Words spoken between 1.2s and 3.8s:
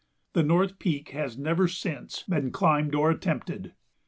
never since been climbed or attempted.